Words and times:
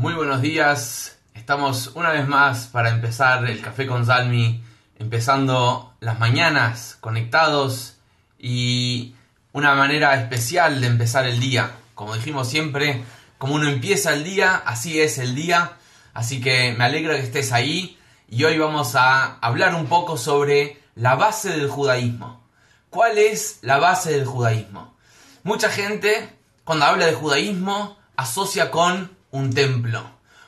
Muy 0.00 0.14
buenos 0.14 0.40
días. 0.40 1.18
Estamos 1.34 1.88
una 1.88 2.08
vez 2.08 2.26
más 2.26 2.68
para 2.68 2.88
empezar 2.88 3.44
el 3.44 3.60
café 3.60 3.86
con 3.86 4.06
Salmi, 4.06 4.64
empezando 4.98 5.92
las 6.00 6.18
mañanas 6.18 6.96
conectados 7.02 7.98
y 8.38 9.14
una 9.52 9.74
manera 9.74 10.14
especial 10.14 10.80
de 10.80 10.86
empezar 10.86 11.26
el 11.26 11.38
día. 11.38 11.72
Como 11.94 12.14
dijimos 12.14 12.48
siempre, 12.48 13.04
como 13.36 13.56
uno 13.56 13.68
empieza 13.68 14.14
el 14.14 14.24
día, 14.24 14.62
así 14.64 14.98
es 14.98 15.18
el 15.18 15.34
día. 15.34 15.72
Así 16.14 16.40
que 16.40 16.72
me 16.72 16.84
alegra 16.84 17.16
que 17.16 17.24
estés 17.24 17.52
ahí 17.52 17.98
y 18.26 18.44
hoy 18.44 18.56
vamos 18.56 18.94
a 18.94 19.34
hablar 19.40 19.74
un 19.74 19.84
poco 19.84 20.16
sobre 20.16 20.80
la 20.94 21.14
base 21.14 21.50
del 21.50 21.68
judaísmo. 21.68 22.42
¿Cuál 22.88 23.18
es 23.18 23.58
la 23.60 23.76
base 23.76 24.12
del 24.12 24.24
judaísmo? 24.24 24.94
Mucha 25.42 25.68
gente, 25.68 26.38
cuando 26.64 26.86
habla 26.86 27.04
de 27.04 27.12
judaísmo, 27.12 27.98
asocia 28.16 28.70
con 28.70 29.19
un 29.30 29.52
templo. 29.52 30.02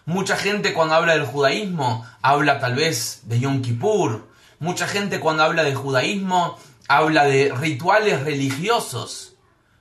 Mucha 0.05 0.37
gente 0.37 0.75
cuando 0.75 0.95
habla 0.95 1.15
del 1.15 1.27
judaísmo 1.27 2.07
habla 2.23 2.59
tal 2.59 2.75
vez 2.75 3.21
de 3.25 3.39
Yom 3.41 3.63
Kippur. 3.63 4.29
Mucha 4.59 4.87
gente 4.89 5.21
cuando 5.21 5.45
habla 5.45 5.63
de 5.65 5.75
judaísmo 5.75 6.59
habla 6.89 7.25
de 7.25 7.53
rituales 7.55 8.23
religiosos. 8.23 9.35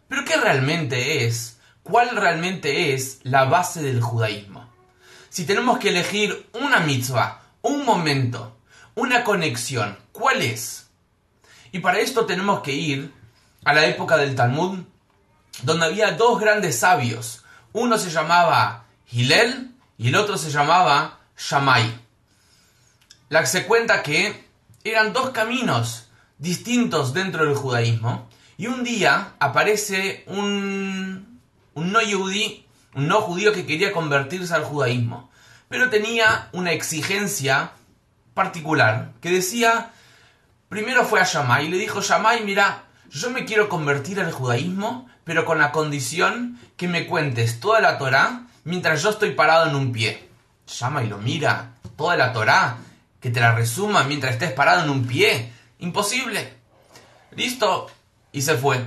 Pero 0.08 0.26
¿qué 0.26 0.38
realmente 0.38 1.26
es? 1.26 1.58
¿Cuál 1.84 2.16
realmente 2.16 2.94
es 2.94 3.20
la 3.23 3.45
base 3.45 3.82
del 3.82 4.02
judaísmo? 4.02 4.70
Si 5.30 5.45
tenemos 5.45 5.80
que 5.80 5.90
elegir 5.90 6.50
una 6.54 6.81
mitzvah, 6.81 7.42
un 7.62 7.86
momento, 7.86 8.58
una 8.95 9.23
conexión, 9.23 9.98
¿cuál 10.12 10.42
es? 10.42 10.90
Y 11.72 11.80
para 11.80 12.00
esto 12.00 12.26
tenemos 12.26 12.62
que 12.62 12.73
ir 12.73 13.14
a 13.64 13.73
la 13.73 13.86
época 13.86 14.18
del 14.18 14.36
Talmud, 14.36 14.80
donde 15.64 15.86
había 15.86 16.12
dos 16.12 16.40
grandes 16.40 16.80
sabios. 16.80 17.44
Uno 17.73 17.98
se 17.98 18.09
llamaba 18.09 18.80
Hillel 19.12 19.72
y 19.98 20.08
el 20.08 20.16
otro 20.16 20.38
se 20.38 20.50
llamaba 20.50 21.20
Shammai. 21.38 22.00
La 23.30 23.45
se 23.45 23.66
cuenta 23.66 24.03
que 24.03 24.48
eran 24.84 25.14
dos 25.14 25.30
caminos 25.30 26.08
distintos 26.38 27.14
dentro 27.14 27.45
del 27.45 27.56
judaísmo 27.56 28.28
y 28.58 28.68
un 28.68 28.84
día 28.84 29.34
aparece 29.40 30.23
un, 30.28 31.40
no 31.76 32.00
judí, 32.00 32.66
un 32.95 33.08
no 33.08 33.22
judío 33.22 33.53
que 33.53 33.66
quería 33.66 33.92
convertirse 33.92 34.53
al 34.53 34.64
judaísmo, 34.64 35.30
pero 35.68 35.90
tenía 35.90 36.50
una 36.52 36.72
exigencia 36.72 37.72
particular 38.34 39.14
que 39.22 39.30
decía, 39.30 39.92
primero 40.70 41.06
fue 41.06 41.20
a 41.20 41.25
Shammai 41.25 41.66
y 41.66 41.70
le 41.70 41.78
dijo, 41.78 42.02
Shammai, 42.02 42.44
mira, 42.44 42.86
yo 43.09 43.30
me 43.30 43.46
quiero 43.46 43.68
convertir 43.68 44.20
al 44.20 44.31
judaísmo, 44.31 45.09
pero 45.23 45.46
con 45.46 45.59
la 45.59 45.72
condición 45.72 46.59
que 46.78 46.88
me 46.88 47.08
cuentes 47.08 47.59
toda 47.59 47.81
la 47.81 47.98
Torá 47.98 48.48
mientras 48.64 49.02
yo 49.02 49.09
estoy 49.09 49.31
parado 49.31 49.70
en 49.70 49.76
un 49.76 49.92
pie. 49.92 50.30
Llama 50.67 51.04
y 51.04 51.08
lo 51.08 51.17
mira, 51.17 51.73
toda 51.98 52.16
la 52.16 52.34
Torá, 52.34 52.78
que 53.20 53.30
te 53.30 53.40
la 53.40 53.53
resuma 53.53 54.03
mientras 54.03 54.34
estés 54.34 54.52
parado 54.52 54.84
en 54.84 54.90
un 54.90 55.06
pie. 55.06 55.52
Imposible. 55.80 56.53
Listo. 57.36 57.90
Y 58.31 58.42
se 58.42 58.56
fue. 58.56 58.86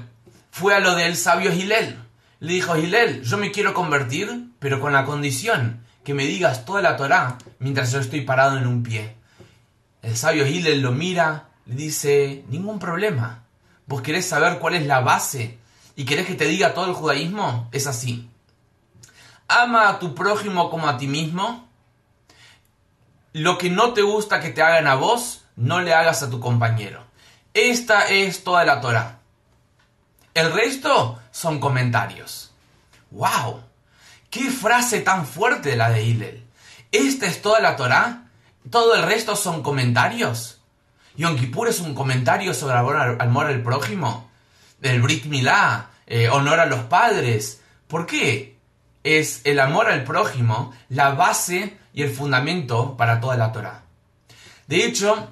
Fue 0.50 0.75
a 0.75 0.81
lo 0.81 0.94
del 0.94 1.16
sabio 1.16 1.53
Gilel. 1.53 1.98
Le 2.41 2.53
dijo, 2.53 2.75
Gilel, 2.75 3.22
yo 3.22 3.39
me 3.39 3.50
quiero 3.50 3.75
convertir, 3.75 4.50
pero 4.58 4.81
con 4.81 4.92
la 4.92 5.05
condición 5.05 5.84
que 6.05 6.14
me 6.14 6.27
digas 6.27 6.64
toda 6.64 6.83
la 6.83 6.97
Torá 6.97 7.38
mientras 7.59 7.91
yo 7.92 7.98
estoy 7.98 8.20
parado 8.22 8.59
en 8.59 8.66
un 8.66 8.83
pie. 8.83 9.14
El 10.03 10.16
sabio 10.16 10.44
Gilel 10.44 10.83
lo 10.83 10.92
mira, 10.92 11.48
le 11.66 11.75
dice, 11.75 12.44
ningún 12.48 12.78
problema. 12.78 13.44
¿Vos 13.86 14.03
querés 14.03 14.27
saber 14.27 14.59
cuál 14.59 14.75
es 14.75 14.86
la 14.86 15.00
base 15.00 15.59
y 15.97 16.05
querés 16.05 16.27
que 16.27 16.34
te 16.34 16.47
diga 16.47 16.75
todo 16.75 16.86
el 16.86 16.92
judaísmo? 16.92 17.69
Es 17.72 17.86
así. 17.86 18.28
Ama 19.48 19.89
a 19.89 19.98
tu 19.98 20.14
prójimo 20.14 20.70
como 20.70 20.89
a 20.89 20.97
ti 20.97 21.06
mismo. 21.06 21.69
Lo 23.33 23.59
que 23.59 23.70
no 23.70 23.92
te 23.92 24.03
gusta 24.03 24.41
que 24.41 24.50
te 24.50 24.62
hagan 24.62 24.87
a 24.87 24.95
vos, 24.95 25.45
no 25.56 25.81
le 25.81 25.92
hagas 25.92 26.23
a 26.23 26.31
tu 26.31 26.41
compañero. 26.41 27.05
Esta 27.53 28.09
es 28.09 28.44
toda 28.44 28.65
la 28.65 28.81
Torah. 28.81 29.19
El 30.34 30.53
resto 30.53 31.21
son 31.31 31.60
comentarios. 31.60 32.53
¡Wow! 33.10 33.62
¡Qué 34.31 34.50
frase 34.50 35.00
tan 35.00 35.27
fuerte 35.27 35.77
la 35.77 35.91
de 35.91 36.03
Hillel! 36.03 36.44
¿Esta 36.91 37.27
es 37.27 37.43
toda 37.43 37.60
la 37.60 37.77
Torah? 37.77 38.25
¿Todo 38.71 38.94
el 38.94 39.03
resto 39.03 39.37
son 39.37 39.62
comentarios? 39.62 40.60
¿Yom 41.16 41.37
Kippur 41.37 41.69
es 41.69 41.81
un 41.81 41.94
comentario 41.94 42.54
sobre 42.54 42.75
amor 42.75 43.47
al 43.47 43.62
prójimo? 43.62 44.31
¿El 44.83 45.00
Brit 45.00 45.27
Milá? 45.27 45.91
Eh, 46.06 46.28
¿Honor 46.28 46.60
a 46.60 46.66
los 46.66 46.81
padres? 46.87 47.62
¿Por 47.87 48.06
qué? 48.06 48.53
Es 49.04 49.42
el 49.44 49.60
amor 49.60 49.88
al 49.88 50.03
prójimo 50.03 50.72
la 50.88 51.10
base 51.10 51.78
y 51.92 52.03
el 52.03 52.12
fundamento 52.12 52.97
para 52.97 53.20
toda 53.20 53.37
la 53.37 53.53
Torah. 53.53 53.82
De 54.66 54.87
hecho, 54.87 55.28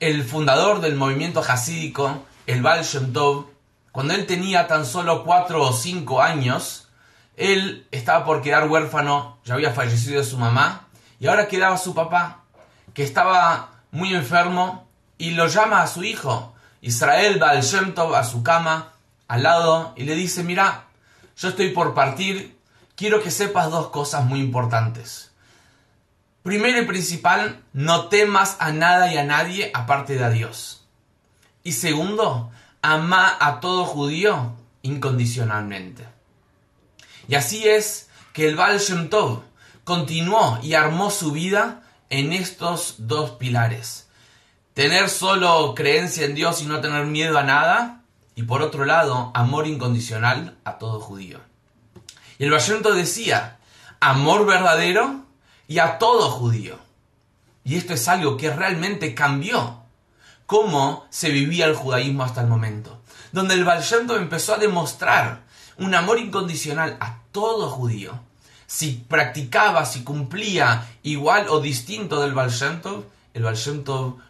el 0.00 0.24
fundador 0.24 0.80
del 0.80 0.96
movimiento 0.96 1.40
hasídico, 1.40 2.24
el 2.46 2.62
Baal 2.62 2.84
Shem 2.84 3.12
Tov, 3.12 3.46
cuando 3.92 4.12
él 4.12 4.26
tenía 4.26 4.66
tan 4.66 4.84
solo 4.84 5.24
cuatro 5.24 5.62
o 5.62 5.72
cinco 5.72 6.20
años, 6.20 6.88
él 7.36 7.86
estaba 7.92 8.24
por 8.24 8.42
quedar 8.42 8.68
huérfano, 8.68 9.38
ya 9.44 9.54
había 9.54 9.72
fallecido 9.72 10.22
su 10.24 10.36
mamá, 10.36 10.88
y 11.18 11.28
ahora 11.28 11.48
quedaba 11.48 11.78
su 11.78 11.94
papá, 11.94 12.42
que 12.92 13.04
estaba 13.04 13.70
muy 13.92 14.14
enfermo, 14.14 14.88
y 15.18 15.30
lo 15.30 15.46
llama 15.46 15.82
a 15.82 15.86
su 15.86 16.04
hijo, 16.04 16.54
Israel 16.82 17.38
Baal 17.38 17.62
Shem 17.62 17.94
Tov, 17.94 18.14
a 18.14 18.24
su 18.24 18.42
cama, 18.42 18.92
al 19.28 19.44
lado, 19.44 19.94
y 19.96 20.02
le 20.04 20.14
dice, 20.14 20.42
mira, 20.42 20.84
yo 21.36 21.48
estoy 21.48 21.70
por 21.70 21.94
partir 21.94 22.55
quiero 22.96 23.22
que 23.22 23.30
sepas 23.30 23.70
dos 23.70 23.88
cosas 23.90 24.24
muy 24.24 24.40
importantes. 24.40 25.30
Primero 26.42 26.80
y 26.80 26.86
principal, 26.86 27.62
no 27.72 28.08
temas 28.08 28.56
a 28.58 28.72
nada 28.72 29.12
y 29.12 29.18
a 29.18 29.24
nadie 29.24 29.70
aparte 29.74 30.14
de 30.14 30.24
a 30.24 30.30
Dios. 30.30 30.86
Y 31.62 31.72
segundo, 31.72 32.50
ama 32.82 33.36
a 33.40 33.60
todo 33.60 33.84
judío 33.84 34.54
incondicionalmente. 34.82 36.06
Y 37.28 37.34
así 37.34 37.66
es 37.66 38.08
que 38.32 38.48
el 38.48 38.56
Baal 38.56 38.78
Shem 38.78 39.08
Tov 39.08 39.42
continuó 39.84 40.58
y 40.62 40.74
armó 40.74 41.10
su 41.10 41.32
vida 41.32 41.82
en 42.10 42.32
estos 42.32 42.94
dos 42.98 43.32
pilares. 43.32 44.08
Tener 44.74 45.08
solo 45.08 45.74
creencia 45.74 46.24
en 46.26 46.34
Dios 46.34 46.62
y 46.62 46.66
no 46.66 46.80
tener 46.80 47.06
miedo 47.06 47.38
a 47.38 47.42
nada. 47.42 48.02
Y 48.34 48.42
por 48.42 48.62
otro 48.62 48.84
lado, 48.84 49.32
amor 49.34 49.66
incondicional 49.66 50.58
a 50.64 50.78
todo 50.78 51.00
judío. 51.00 51.40
Y 52.38 52.44
el 52.44 52.50
Bayento 52.50 52.94
decía, 52.94 53.58
amor 54.00 54.46
verdadero 54.46 55.24
y 55.66 55.78
a 55.78 55.98
todo 55.98 56.30
judío. 56.30 56.78
Y 57.64 57.76
esto 57.76 57.94
es 57.94 58.06
algo 58.08 58.36
que 58.36 58.52
realmente 58.52 59.14
cambió 59.14 59.82
cómo 60.46 61.06
se 61.10 61.30
vivía 61.30 61.66
el 61.66 61.74
judaísmo 61.74 62.24
hasta 62.24 62.42
el 62.42 62.46
momento. 62.46 63.00
Donde 63.32 63.54
el 63.54 63.64
Bayento 63.64 64.16
empezó 64.16 64.54
a 64.54 64.58
demostrar 64.58 65.42
un 65.78 65.94
amor 65.94 66.18
incondicional 66.18 66.96
a 67.00 67.18
todo 67.32 67.70
judío. 67.70 68.20
Si 68.66 69.04
practicaba, 69.08 69.84
si 69.84 70.02
cumplía 70.04 70.86
igual 71.02 71.48
o 71.48 71.60
distinto 71.60 72.20
del 72.20 72.34
Baal 72.34 72.52
el 73.34 73.42
Baal 73.42 73.58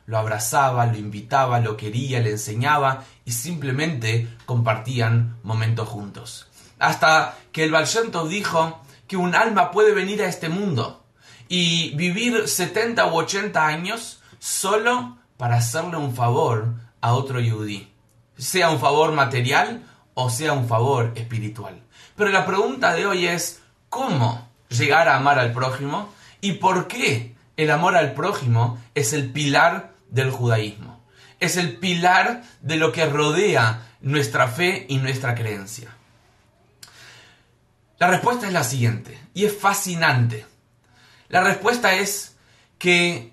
lo 0.06 0.18
abrazaba, 0.18 0.86
lo 0.86 0.96
invitaba, 0.96 1.60
lo 1.60 1.76
quería, 1.76 2.20
le 2.20 2.30
enseñaba 2.30 3.04
y 3.24 3.32
simplemente 3.32 4.28
compartían 4.46 5.38
momentos 5.42 5.88
juntos 5.88 6.48
hasta 6.78 7.36
que 7.52 7.64
el 7.64 7.70
Baal 7.70 7.86
dijo 8.28 8.80
que 9.06 9.16
un 9.16 9.34
alma 9.34 9.70
puede 9.70 9.92
venir 9.92 10.22
a 10.22 10.26
este 10.26 10.48
mundo 10.48 11.04
y 11.48 11.94
vivir 11.96 12.48
70 12.48 13.06
u 13.06 13.16
80 13.16 13.66
años 13.66 14.20
solo 14.38 15.16
para 15.36 15.56
hacerle 15.56 15.96
un 15.96 16.14
favor 16.14 16.74
a 17.00 17.12
otro 17.14 17.40
yudí, 17.40 17.92
sea 18.36 18.70
un 18.70 18.80
favor 18.80 19.12
material 19.12 19.82
o 20.14 20.30
sea 20.30 20.54
un 20.54 20.66
favor 20.66 21.12
espiritual. 21.14 21.82
Pero 22.16 22.30
la 22.30 22.46
pregunta 22.46 22.94
de 22.94 23.06
hoy 23.06 23.26
es, 23.26 23.60
¿cómo 23.88 24.48
llegar 24.68 25.08
a 25.08 25.16
amar 25.16 25.38
al 25.38 25.52
prójimo? 25.52 26.12
¿Y 26.40 26.52
por 26.52 26.88
qué 26.88 27.34
el 27.56 27.70
amor 27.70 27.96
al 27.96 28.14
prójimo 28.14 28.78
es 28.94 29.12
el 29.12 29.30
pilar 29.30 29.92
del 30.10 30.30
judaísmo? 30.30 31.04
Es 31.38 31.58
el 31.58 31.76
pilar 31.76 32.42
de 32.62 32.76
lo 32.76 32.92
que 32.92 33.04
rodea 33.04 33.86
nuestra 34.00 34.48
fe 34.48 34.86
y 34.88 34.96
nuestra 34.98 35.34
creencia. 35.34 35.90
La 37.98 38.08
respuesta 38.08 38.46
es 38.46 38.52
la 38.52 38.64
siguiente, 38.64 39.18
y 39.32 39.44
es 39.44 39.56
fascinante. 39.56 40.44
La 41.28 41.42
respuesta 41.42 41.94
es 41.94 42.36
que 42.78 43.32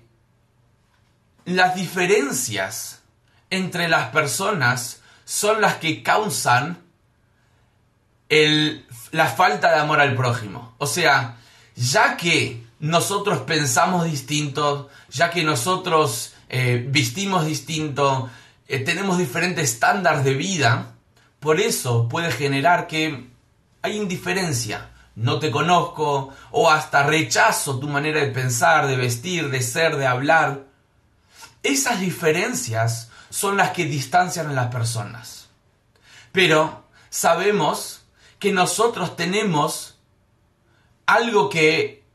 las 1.44 1.74
diferencias 1.74 3.02
entre 3.50 3.88
las 3.88 4.10
personas 4.10 5.02
son 5.24 5.60
las 5.60 5.76
que 5.76 6.02
causan 6.02 6.82
la 9.12 9.26
falta 9.26 9.72
de 9.72 9.80
amor 9.80 10.00
al 10.00 10.16
prójimo. 10.16 10.74
O 10.78 10.86
sea, 10.86 11.36
ya 11.76 12.16
que 12.16 12.64
nosotros 12.80 13.40
pensamos 13.42 14.04
distinto, 14.04 14.88
ya 15.10 15.30
que 15.30 15.44
nosotros 15.44 16.34
eh, 16.48 16.84
vestimos 16.88 17.46
distinto, 17.46 18.30
eh, 18.66 18.80
tenemos 18.80 19.18
diferentes 19.18 19.72
estándares 19.72 20.24
de 20.24 20.34
vida, 20.34 20.94
por 21.38 21.60
eso 21.60 22.08
puede 22.08 22.32
generar 22.32 22.86
que 22.86 23.28
hay 23.84 23.98
indiferencia, 23.98 24.88
no 25.14 25.38
te 25.38 25.50
conozco, 25.50 26.32
o 26.52 26.70
hasta 26.70 27.02
rechazo 27.02 27.78
tu 27.78 27.86
manera 27.86 28.20
de 28.20 28.28
pensar, 28.28 28.86
de 28.86 28.96
vestir, 28.96 29.50
de 29.50 29.60
ser, 29.60 29.96
de 29.96 30.06
hablar. 30.06 30.64
Esas 31.62 32.00
diferencias 32.00 33.10
son 33.28 33.58
las 33.58 33.72
que 33.72 33.84
distancian 33.84 34.48
a 34.48 34.54
las 34.54 34.68
personas. 34.68 35.50
Pero 36.32 36.86
sabemos 37.10 38.06
que 38.38 38.52
nosotros 38.52 39.16
tenemos 39.16 39.98
algo 41.04 41.50
que 41.50 42.06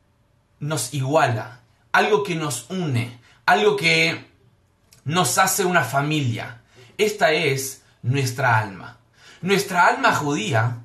nos 0.60 0.92
iguala, 0.96 1.60
algo 1.92 2.24
que 2.24 2.34
nos 2.34 2.68
une, 2.72 3.22
algo 3.46 3.76
que 3.76 4.28
nos 5.06 5.38
hace 5.38 5.66
una 5.66 5.84
familia. 5.84 6.64
Esta 6.98 7.32
es 7.32 7.84
nuestra 8.02 8.58
alma. 8.58 8.98
Nuestra 9.44 9.86
alma 9.86 10.16
judía 10.16 10.80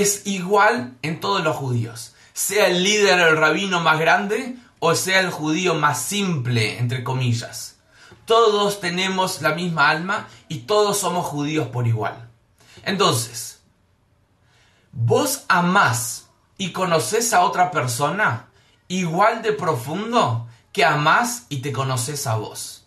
es 0.00 0.26
igual 0.26 0.96
en 1.02 1.20
todos 1.20 1.42
los 1.42 1.56
judíos, 1.56 2.14
sea 2.32 2.68
el 2.68 2.82
líder, 2.82 3.18
el 3.18 3.36
rabino 3.36 3.80
más 3.80 3.98
grande 3.98 4.56
o 4.78 4.94
sea 4.94 5.20
el 5.20 5.30
judío 5.30 5.74
más 5.74 6.02
simple, 6.02 6.78
entre 6.78 7.02
comillas. 7.02 7.76
Todos 8.24 8.80
tenemos 8.80 9.40
la 9.40 9.54
misma 9.54 9.88
alma 9.88 10.28
y 10.48 10.60
todos 10.60 10.98
somos 10.98 11.26
judíos 11.26 11.68
por 11.68 11.86
igual. 11.86 12.28
Entonces, 12.84 13.60
vos 14.92 15.44
amás 15.48 16.28
y 16.58 16.72
conoces 16.72 17.32
a 17.32 17.40
otra 17.40 17.70
persona 17.70 18.48
igual 18.88 19.42
de 19.42 19.52
profundo 19.52 20.46
que 20.72 20.84
amás 20.84 21.46
y 21.48 21.58
te 21.58 21.72
conoces 21.72 22.26
a 22.26 22.36
vos. 22.36 22.86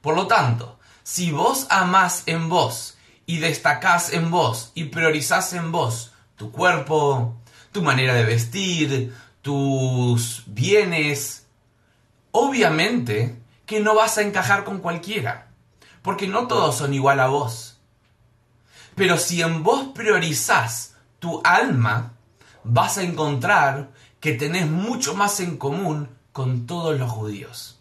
Por 0.00 0.14
lo 0.14 0.26
tanto, 0.26 0.78
si 1.02 1.32
vos 1.32 1.66
amás 1.68 2.22
en 2.26 2.48
vos 2.48 2.96
y 3.26 3.38
destacás 3.38 4.12
en 4.12 4.30
vos 4.30 4.70
y 4.74 4.84
priorizás 4.84 5.52
en 5.52 5.72
vos 5.72 6.13
tu 6.36 6.50
cuerpo, 6.50 7.36
tu 7.72 7.82
manera 7.82 8.14
de 8.14 8.24
vestir, 8.24 9.14
tus 9.42 10.44
bienes, 10.46 11.46
obviamente 12.30 13.40
que 13.66 13.80
no 13.80 13.94
vas 13.94 14.18
a 14.18 14.22
encajar 14.22 14.64
con 14.64 14.78
cualquiera, 14.78 15.48
porque 16.02 16.26
no 16.26 16.46
todos 16.46 16.76
son 16.76 16.94
igual 16.94 17.20
a 17.20 17.26
vos. 17.26 17.78
Pero 18.94 19.18
si 19.18 19.42
en 19.42 19.62
vos 19.62 19.88
priorizás 19.94 20.94
tu 21.18 21.40
alma, 21.44 22.12
vas 22.62 22.98
a 22.98 23.02
encontrar 23.02 23.90
que 24.20 24.32
tenés 24.32 24.68
mucho 24.68 25.14
más 25.14 25.40
en 25.40 25.56
común 25.56 26.08
con 26.32 26.66
todos 26.66 26.98
los 26.98 27.10
judíos. 27.10 27.78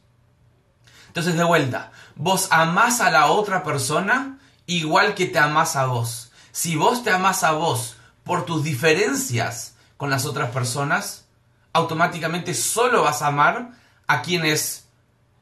Entonces, 1.08 1.36
de 1.36 1.44
vuelta, 1.44 1.92
vos 2.16 2.48
amás 2.52 3.00
a 3.00 3.12
la 3.12 3.28
otra 3.28 3.64
persona 3.64 4.40
igual 4.66 5.14
que 5.14 5.28
te 5.28 5.40
amás 5.40 5.76
a 5.76 5.86
vos. 5.86 6.32
Si 6.52 6.76
vos 6.76 7.04
te 7.04 7.12
amás 7.12 7.44
a 7.44 7.52
vos 7.52 7.98
por 8.24 8.46
tus 8.46 8.64
diferencias 8.64 9.76
con 9.98 10.10
las 10.10 10.26
otras 10.26 10.52
personas, 10.52 11.26
automáticamente 11.74 12.54
solo 12.54 13.04
vas 13.04 13.22
a 13.22 13.28
amar 13.28 13.72
a 14.08 14.22
quienes 14.22 14.86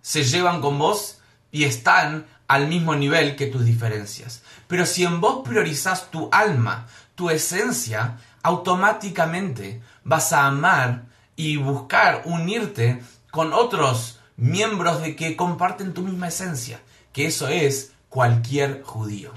se 0.01 0.23
llevan 0.23 0.61
con 0.61 0.77
vos 0.77 1.19
y 1.51 1.65
están 1.65 2.25
al 2.47 2.67
mismo 2.67 2.95
nivel 2.95 3.35
que 3.35 3.47
tus 3.47 3.65
diferencias. 3.65 4.41
Pero 4.67 4.85
si 4.85 5.03
en 5.03 5.21
vos 5.21 5.47
priorizas 5.47 6.11
tu 6.11 6.29
alma, 6.31 6.87
tu 7.15 7.29
esencia, 7.29 8.17
automáticamente 8.43 9.81
vas 10.03 10.33
a 10.33 10.47
amar 10.47 11.03
y 11.35 11.57
buscar 11.57 12.23
unirte 12.25 13.01
con 13.31 13.53
otros 13.53 14.19
miembros 14.35 15.01
de 15.01 15.15
que 15.15 15.35
comparten 15.35 15.93
tu 15.93 16.01
misma 16.01 16.27
esencia, 16.27 16.81
que 17.13 17.25
eso 17.27 17.47
es 17.47 17.91
cualquier 18.09 18.83
judío. 18.83 19.31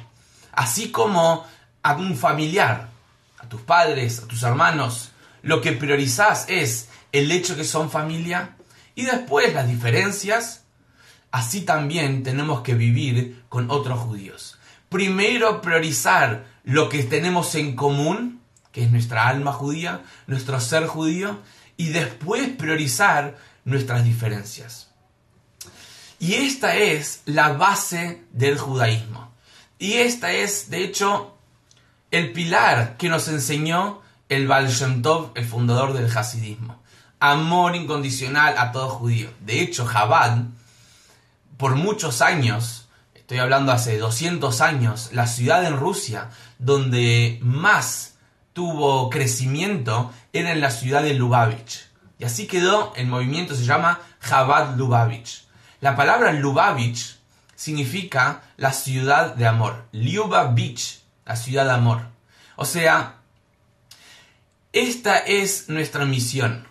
Así 0.52 0.90
como 0.90 1.44
a 1.82 1.94
un 1.94 2.16
familiar, 2.16 2.88
tus 3.48 3.60
padres, 3.60 4.22
tus 4.28 4.42
hermanos, 4.42 5.10
lo 5.42 5.60
que 5.60 5.72
priorizás 5.72 6.46
es 6.48 6.88
el 7.12 7.30
hecho 7.30 7.56
que 7.56 7.64
son 7.64 7.90
familia 7.90 8.56
y 8.94 9.04
después 9.04 9.52
las 9.54 9.68
diferencias, 9.68 10.64
así 11.30 11.62
también 11.62 12.22
tenemos 12.22 12.62
que 12.62 12.74
vivir 12.74 13.44
con 13.48 13.70
otros 13.70 14.00
judíos. 14.00 14.58
Primero 14.88 15.60
priorizar 15.60 16.46
lo 16.64 16.88
que 16.88 17.02
tenemos 17.02 17.54
en 17.56 17.76
común, 17.76 18.40
que 18.72 18.84
es 18.84 18.90
nuestra 18.90 19.28
alma 19.28 19.52
judía, 19.52 20.02
nuestro 20.26 20.60
ser 20.60 20.86
judío, 20.86 21.40
y 21.76 21.88
después 21.88 22.48
priorizar 22.50 23.36
nuestras 23.64 24.04
diferencias. 24.04 24.90
Y 26.18 26.34
esta 26.34 26.76
es 26.76 27.22
la 27.26 27.52
base 27.52 28.22
del 28.32 28.58
judaísmo. 28.58 29.32
Y 29.78 29.94
esta 29.94 30.32
es, 30.32 30.70
de 30.70 30.84
hecho, 30.84 31.36
el 32.14 32.30
pilar 32.30 32.96
que 32.96 33.08
nos 33.08 33.26
enseñó 33.26 34.00
el 34.28 34.46
Baal 34.46 34.68
Shem 34.68 35.02
Tov, 35.02 35.32
el 35.34 35.44
fundador 35.44 35.94
del 35.94 36.16
Hasidismo. 36.16 36.80
Amor 37.18 37.74
incondicional 37.74 38.54
a 38.56 38.70
todo 38.70 38.88
judío. 38.88 39.30
De 39.40 39.60
hecho, 39.60 39.84
Jabad, 39.84 40.38
por 41.56 41.74
muchos 41.74 42.22
años, 42.22 42.86
estoy 43.16 43.38
hablando 43.38 43.72
hace 43.72 43.98
200 43.98 44.60
años, 44.60 45.10
la 45.12 45.26
ciudad 45.26 45.64
en 45.64 45.76
Rusia 45.76 46.30
donde 46.60 47.40
más 47.42 48.14
tuvo 48.52 49.10
crecimiento 49.10 50.12
era 50.32 50.52
en 50.52 50.60
la 50.60 50.70
ciudad 50.70 51.02
de 51.02 51.14
Lubavitch. 51.14 51.88
Y 52.20 52.24
así 52.24 52.46
quedó, 52.46 52.92
el 52.94 53.08
movimiento 53.08 53.56
se 53.56 53.64
llama 53.64 53.98
Chabad 54.24 54.76
Lubavitch. 54.76 55.46
La 55.80 55.96
palabra 55.96 56.32
Lubavitch 56.32 57.16
significa 57.56 58.42
la 58.56 58.72
ciudad 58.72 59.34
de 59.34 59.48
amor. 59.48 59.88
Lubavitch 59.90 61.02
la 61.24 61.36
ciudad 61.36 61.64
de 61.64 61.72
amor. 61.72 62.02
O 62.56 62.64
sea, 62.64 63.16
esta 64.72 65.18
es 65.18 65.68
nuestra 65.68 66.04
misión, 66.04 66.66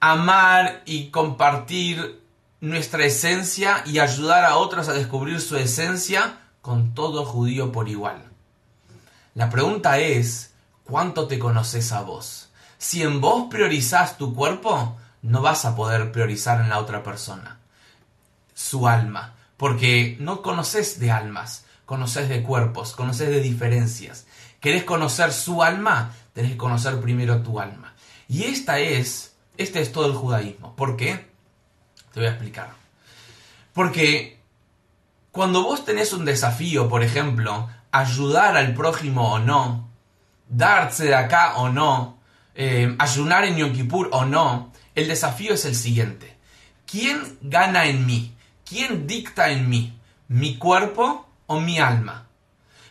amar 0.00 0.82
y 0.84 1.10
compartir 1.10 2.22
nuestra 2.60 3.04
esencia 3.04 3.82
y 3.86 3.98
ayudar 3.98 4.44
a 4.44 4.56
otros 4.56 4.88
a 4.88 4.92
descubrir 4.92 5.40
su 5.40 5.56
esencia 5.56 6.38
con 6.62 6.94
todo 6.94 7.24
judío 7.24 7.72
por 7.72 7.88
igual. 7.88 8.24
La 9.34 9.50
pregunta 9.50 9.98
es, 9.98 10.52
¿cuánto 10.84 11.26
te 11.26 11.38
conoces 11.38 11.92
a 11.92 12.02
vos? 12.02 12.48
Si 12.78 13.02
en 13.02 13.20
vos 13.20 13.48
priorizás 13.50 14.18
tu 14.18 14.34
cuerpo, 14.34 14.96
no 15.22 15.42
vas 15.42 15.64
a 15.64 15.76
poder 15.76 16.12
priorizar 16.12 16.60
en 16.60 16.70
la 16.70 16.78
otra 16.78 17.02
persona 17.02 17.58
su 18.54 18.88
alma, 18.88 19.34
porque 19.58 20.16
no 20.18 20.40
conoces 20.40 20.98
de 20.98 21.10
almas, 21.10 21.65
conoces 21.86 22.28
de 22.28 22.42
cuerpos, 22.42 22.92
conoces 22.92 23.30
de 23.30 23.40
diferencias. 23.40 24.26
¿Querés 24.60 24.84
conocer 24.84 25.32
su 25.32 25.62
alma? 25.62 26.12
Tenés 26.34 26.52
que 26.52 26.56
conocer 26.58 27.00
primero 27.00 27.40
tu 27.42 27.60
alma. 27.60 27.94
Y 28.28 28.44
esta 28.44 28.80
es, 28.80 29.36
este 29.56 29.80
es 29.80 29.92
todo 29.92 30.06
el 30.06 30.14
judaísmo. 30.14 30.74
¿Por 30.76 30.96
qué? 30.96 31.30
Te 32.12 32.20
voy 32.20 32.26
a 32.26 32.32
explicar. 32.32 32.70
Porque 33.72 34.40
cuando 35.30 35.62
vos 35.62 35.84
tenés 35.84 36.12
un 36.12 36.24
desafío, 36.24 36.88
por 36.88 37.02
ejemplo, 37.02 37.68
ayudar 37.92 38.56
al 38.56 38.74
prójimo 38.74 39.34
o 39.34 39.38
no, 39.38 39.88
darse 40.48 41.04
de 41.04 41.14
acá 41.14 41.56
o 41.56 41.68
no, 41.68 42.18
eh, 42.54 42.94
ayunar 42.98 43.44
en 43.44 43.56
Yom 43.56 43.72
Kippur 43.72 44.08
o 44.12 44.24
no, 44.24 44.72
el 44.94 45.08
desafío 45.08 45.54
es 45.54 45.64
el 45.64 45.76
siguiente. 45.76 46.36
¿Quién 46.86 47.38
gana 47.42 47.86
en 47.86 48.06
mí? 48.06 48.34
¿Quién 48.64 49.06
dicta 49.06 49.50
en 49.50 49.68
mí? 49.68 49.98
¿Mi 50.28 50.56
cuerpo 50.56 51.25
o 51.46 51.60
mi 51.60 51.78
alma? 51.78 52.26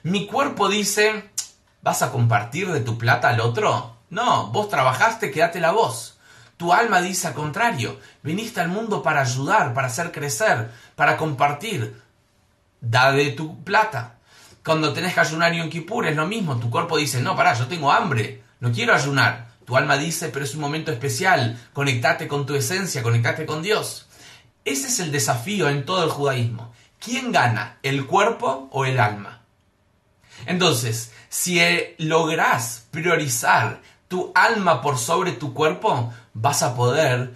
Mi 0.03 0.27
cuerpo 0.27 0.69
dice, 0.69 1.29
¿vas 1.81 2.01
a 2.01 2.11
compartir 2.11 2.71
de 2.71 2.81
tu 2.81 2.97
plata 2.97 3.29
al 3.29 3.39
otro? 3.39 3.97
No, 4.09 4.47
vos 4.47 4.69
trabajaste, 4.69 5.31
quédate 5.31 5.59
la 5.59 5.71
voz. 5.71 6.17
Tu 6.57 6.71
alma 6.71 7.01
dice 7.01 7.27
al 7.27 7.33
contrario, 7.33 7.99
viniste 8.23 8.61
al 8.61 8.69
mundo 8.69 9.03
para 9.03 9.21
ayudar, 9.21 9.73
para 9.73 9.87
hacer 9.87 10.11
crecer, 10.11 10.71
para 10.95 11.17
compartir. 11.17 12.01
Da 12.79 13.11
de 13.11 13.31
tu 13.31 13.63
plata. 13.63 14.15
Cuando 14.63 14.93
tenés 14.93 15.13
que 15.13 15.19
ayunar 15.19 15.53
y 15.53 15.61
un 15.61 15.69
Kippur 15.69 16.07
es 16.07 16.15
lo 16.15 16.27
mismo, 16.27 16.57
tu 16.57 16.69
cuerpo 16.69 16.97
dice, 16.97 17.21
no, 17.21 17.35
pará, 17.35 17.53
yo 17.53 17.67
tengo 17.67 17.91
hambre, 17.91 18.43
no 18.59 18.71
quiero 18.71 18.93
ayunar. 18.93 19.47
Tu 19.65 19.75
alma 19.75 19.97
dice, 19.97 20.29
pero 20.29 20.45
es 20.45 20.53
un 20.53 20.61
momento 20.61 20.91
especial, 20.91 21.59
conectate 21.73 22.27
con 22.27 22.45
tu 22.45 22.55
esencia, 22.55 23.03
conectate 23.03 23.45
con 23.45 23.61
Dios. 23.61 24.05
Ese 24.63 24.87
es 24.87 24.99
el 24.99 25.11
desafío 25.11 25.69
en 25.69 25.85
todo 25.85 26.03
el 26.03 26.09
judaísmo. 26.09 26.73
¿Quién 26.99 27.31
gana? 27.31 27.77
¿El 27.83 28.05
cuerpo 28.05 28.69
o 28.71 28.85
el 28.85 28.99
alma? 28.99 29.41
Entonces, 30.45 31.11
si 31.29 31.59
logras 31.97 32.87
priorizar 32.91 33.81
tu 34.07 34.31
alma 34.35 34.81
por 34.81 34.97
sobre 34.97 35.31
tu 35.31 35.53
cuerpo, 35.53 36.13
vas 36.33 36.63
a 36.63 36.75
poder 36.75 37.33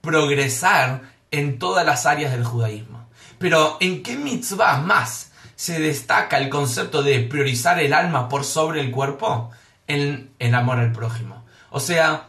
progresar 0.00 1.02
en 1.30 1.58
todas 1.58 1.86
las 1.86 2.06
áreas 2.06 2.32
del 2.32 2.44
judaísmo. 2.44 3.08
Pero 3.38 3.76
¿en 3.80 4.02
qué 4.02 4.16
mitzvah 4.16 4.78
más 4.78 5.32
se 5.56 5.78
destaca 5.78 6.38
el 6.38 6.48
concepto 6.48 7.02
de 7.02 7.20
priorizar 7.20 7.78
el 7.78 7.92
alma 7.92 8.28
por 8.28 8.44
sobre 8.44 8.80
el 8.80 8.90
cuerpo? 8.90 9.50
En 9.86 10.32
el 10.38 10.54
amor 10.54 10.78
al 10.78 10.92
prójimo. 10.92 11.44
O 11.70 11.80
sea, 11.80 12.28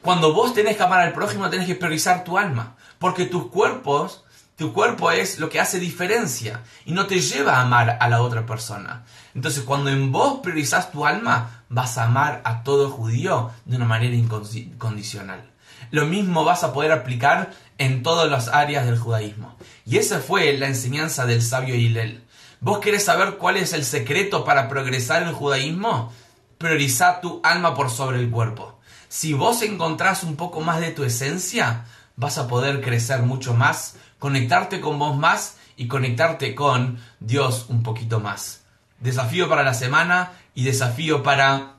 cuando 0.00 0.32
vos 0.32 0.54
tenés 0.54 0.76
que 0.76 0.82
amar 0.82 1.00
al 1.00 1.12
prójimo, 1.12 1.50
tenés 1.50 1.66
que 1.66 1.74
priorizar 1.74 2.24
tu 2.24 2.38
alma. 2.38 2.76
Porque 2.98 3.26
tus 3.26 3.48
cuerpos 3.48 4.24
Tu 4.56 4.72
cuerpo 4.72 5.10
es 5.10 5.38
lo 5.38 5.48
que 5.48 5.60
hace 5.60 5.80
diferencia 5.80 6.62
y 6.84 6.92
no 6.92 7.06
te 7.06 7.20
lleva 7.20 7.56
a 7.56 7.62
amar 7.62 7.96
a 8.00 8.08
la 8.08 8.22
otra 8.22 8.44
persona. 8.44 9.04
Entonces, 9.34 9.64
cuando 9.64 9.90
en 9.90 10.12
vos 10.12 10.40
priorizás 10.42 10.92
tu 10.92 11.06
alma, 11.06 11.64
vas 11.68 11.96
a 11.96 12.04
amar 12.04 12.42
a 12.44 12.62
todo 12.62 12.90
judío 12.90 13.50
de 13.64 13.76
una 13.76 13.86
manera 13.86 14.14
incondicional. 14.14 15.50
Lo 15.90 16.06
mismo 16.06 16.44
vas 16.44 16.64
a 16.64 16.72
poder 16.72 16.92
aplicar 16.92 17.52
en 17.78 18.02
todas 18.02 18.30
las 18.30 18.48
áreas 18.48 18.86
del 18.86 18.98
judaísmo. 18.98 19.56
Y 19.84 19.96
esa 19.96 20.20
fue 20.20 20.52
la 20.56 20.66
enseñanza 20.66 21.26
del 21.26 21.42
sabio 21.42 21.74
Hillel. 21.74 22.22
¿Vos 22.60 22.78
querés 22.78 23.04
saber 23.04 23.38
cuál 23.38 23.56
es 23.56 23.72
el 23.72 23.84
secreto 23.84 24.44
para 24.44 24.68
progresar 24.68 25.22
en 25.22 25.28
el 25.28 25.34
judaísmo? 25.34 26.12
Priorizar 26.58 27.20
tu 27.20 27.40
alma 27.42 27.74
por 27.74 27.90
sobre 27.90 28.20
el 28.20 28.30
cuerpo. 28.30 28.78
Si 29.08 29.32
vos 29.32 29.62
encontrás 29.62 30.22
un 30.22 30.36
poco 30.36 30.60
más 30.60 30.80
de 30.80 30.92
tu 30.92 31.04
esencia, 31.04 31.84
vas 32.16 32.38
a 32.38 32.46
poder 32.48 32.80
crecer 32.80 33.22
mucho 33.22 33.52
más, 33.52 33.96
conectarte 34.22 34.80
con 34.80 35.00
vos 35.00 35.16
más 35.16 35.56
y 35.76 35.88
conectarte 35.88 36.54
con 36.54 37.00
Dios 37.18 37.66
un 37.68 37.82
poquito 37.82 38.20
más. 38.20 38.62
Desafío 39.00 39.48
para 39.48 39.64
la 39.64 39.74
semana 39.74 40.30
y 40.54 40.62
desafío 40.62 41.24
para 41.24 41.72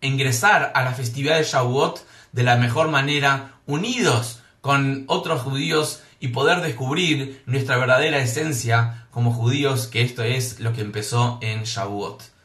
ingresar 0.00 0.70
a 0.76 0.84
la 0.84 0.92
festividad 0.92 1.38
de 1.38 1.42
Shavuot 1.42 2.06
de 2.30 2.44
la 2.44 2.54
mejor 2.54 2.86
manera, 2.88 3.56
unidos 3.66 4.44
con 4.60 5.06
otros 5.08 5.42
judíos 5.42 6.04
y 6.20 6.28
poder 6.28 6.60
descubrir 6.60 7.42
nuestra 7.46 7.76
verdadera 7.78 8.18
esencia 8.18 9.08
como 9.10 9.32
judíos, 9.32 9.88
que 9.88 10.02
esto 10.02 10.22
es 10.22 10.60
lo 10.60 10.72
que 10.72 10.82
empezó 10.82 11.40
en 11.42 11.64
Shavuot. 11.64 12.35